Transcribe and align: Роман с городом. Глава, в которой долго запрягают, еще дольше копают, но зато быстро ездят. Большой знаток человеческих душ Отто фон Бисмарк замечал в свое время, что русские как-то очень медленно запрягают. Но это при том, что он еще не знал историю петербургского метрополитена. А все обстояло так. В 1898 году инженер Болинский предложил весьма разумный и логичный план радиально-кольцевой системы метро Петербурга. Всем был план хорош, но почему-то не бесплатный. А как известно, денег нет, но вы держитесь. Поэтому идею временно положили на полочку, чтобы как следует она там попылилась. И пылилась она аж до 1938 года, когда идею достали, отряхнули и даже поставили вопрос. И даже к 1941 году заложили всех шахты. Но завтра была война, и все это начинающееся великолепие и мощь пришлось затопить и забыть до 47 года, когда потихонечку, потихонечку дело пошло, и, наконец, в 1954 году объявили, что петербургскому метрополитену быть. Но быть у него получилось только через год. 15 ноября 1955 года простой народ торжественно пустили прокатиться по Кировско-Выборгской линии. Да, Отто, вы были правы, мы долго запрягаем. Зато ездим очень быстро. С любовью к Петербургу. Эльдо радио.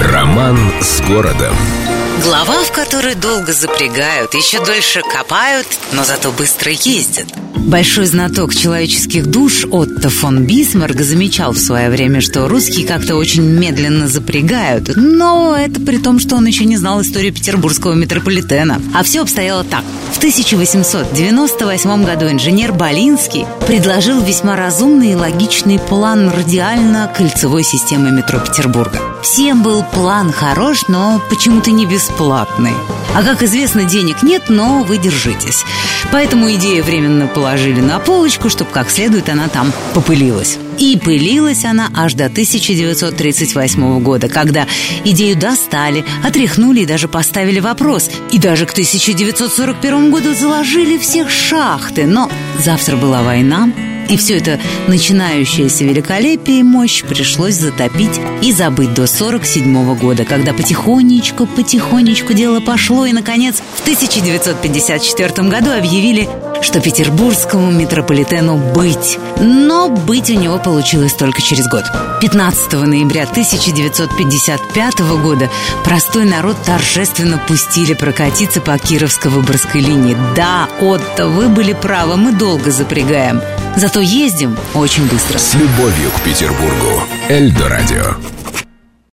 Роман 0.00 0.58
с 0.80 1.00
городом. 1.08 1.54
Глава, 2.22 2.64
в 2.64 2.72
которой 2.72 3.14
долго 3.14 3.52
запрягают, 3.52 4.34
еще 4.34 4.64
дольше 4.64 5.02
копают, 5.02 5.66
но 5.92 6.04
зато 6.04 6.32
быстро 6.32 6.72
ездят. 6.72 7.26
Большой 7.56 8.06
знаток 8.06 8.54
человеческих 8.54 9.26
душ 9.26 9.64
Отто 9.70 10.08
фон 10.08 10.44
Бисмарк 10.44 11.00
замечал 11.00 11.52
в 11.52 11.58
свое 11.58 11.90
время, 11.90 12.20
что 12.20 12.48
русские 12.48 12.86
как-то 12.86 13.16
очень 13.16 13.42
медленно 13.42 14.08
запрягают. 14.08 14.92
Но 14.94 15.56
это 15.56 15.80
при 15.80 15.98
том, 15.98 16.20
что 16.20 16.36
он 16.36 16.46
еще 16.46 16.64
не 16.64 16.76
знал 16.76 17.02
историю 17.02 17.34
петербургского 17.34 17.94
метрополитена. 17.94 18.80
А 18.94 19.02
все 19.02 19.22
обстояло 19.22 19.64
так. 19.64 19.82
В 20.12 20.18
1898 20.18 22.04
году 22.04 22.30
инженер 22.30 22.72
Болинский 22.72 23.46
предложил 23.66 24.20
весьма 24.20 24.54
разумный 24.54 25.12
и 25.12 25.16
логичный 25.16 25.78
план 25.78 26.30
радиально-кольцевой 26.30 27.64
системы 27.64 28.12
метро 28.12 28.38
Петербурга. 28.38 29.00
Всем 29.22 29.64
был 29.64 29.82
план 29.82 30.30
хорош, 30.30 30.84
но 30.86 31.20
почему-то 31.28 31.72
не 31.72 31.84
бесплатный. 32.06 32.74
А 33.14 33.22
как 33.22 33.42
известно, 33.42 33.84
денег 33.84 34.22
нет, 34.22 34.44
но 34.48 34.82
вы 34.82 34.98
держитесь. 34.98 35.64
Поэтому 36.12 36.52
идею 36.52 36.84
временно 36.84 37.26
положили 37.26 37.80
на 37.80 37.98
полочку, 37.98 38.48
чтобы 38.48 38.70
как 38.70 38.90
следует 38.90 39.28
она 39.28 39.48
там 39.48 39.72
попылилась. 39.94 40.58
И 40.78 40.98
пылилась 41.02 41.64
она 41.64 41.88
аж 41.94 42.14
до 42.14 42.26
1938 42.26 44.00
года, 44.00 44.28
когда 44.28 44.66
идею 45.04 45.36
достали, 45.36 46.04
отряхнули 46.22 46.80
и 46.80 46.86
даже 46.86 47.08
поставили 47.08 47.60
вопрос. 47.60 48.10
И 48.30 48.38
даже 48.38 48.66
к 48.66 48.72
1941 48.72 50.10
году 50.10 50.34
заложили 50.34 50.98
всех 50.98 51.30
шахты. 51.30 52.06
Но 52.06 52.30
завтра 52.58 52.96
была 52.96 53.22
война, 53.22 53.70
и 54.08 54.16
все 54.16 54.38
это 54.38 54.58
начинающееся 54.86 55.84
великолепие 55.84 56.60
и 56.60 56.62
мощь 56.62 57.02
пришлось 57.02 57.54
затопить 57.54 58.20
и 58.42 58.52
забыть 58.52 58.94
до 58.94 59.06
47 59.06 59.96
года, 59.96 60.24
когда 60.24 60.52
потихонечку, 60.52 61.46
потихонечку 61.46 62.32
дело 62.32 62.60
пошло, 62.60 63.06
и, 63.06 63.12
наконец, 63.12 63.62
в 63.74 63.82
1954 63.82 65.48
году 65.48 65.70
объявили, 65.70 66.28
что 66.62 66.80
петербургскому 66.80 67.70
метрополитену 67.70 68.56
быть. 68.56 69.18
Но 69.40 69.88
быть 69.88 70.30
у 70.30 70.34
него 70.34 70.58
получилось 70.58 71.14
только 71.14 71.42
через 71.42 71.68
год. 71.68 71.84
15 72.20 72.72
ноября 72.72 73.24
1955 73.24 74.98
года 75.22 75.50
простой 75.84 76.24
народ 76.24 76.56
торжественно 76.64 77.38
пустили 77.46 77.94
прокатиться 77.94 78.60
по 78.60 78.70
Кировско-Выборгской 78.70 79.80
линии. 79.80 80.16
Да, 80.34 80.68
Отто, 80.80 81.28
вы 81.28 81.48
были 81.48 81.72
правы, 81.72 82.16
мы 82.16 82.32
долго 82.32 82.70
запрягаем. 82.70 83.40
Зато 83.76 84.00
ездим 84.00 84.56
очень 84.74 85.06
быстро. 85.06 85.38
С 85.38 85.54
любовью 85.54 86.10
к 86.10 86.22
Петербургу. 86.22 87.02
Эльдо 87.28 87.68
радио. 87.68 88.14